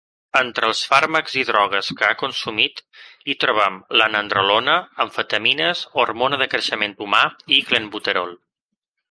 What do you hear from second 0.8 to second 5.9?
fàrmacs i drogues que ha consumit hi trobem la nandrolona, amfetamines,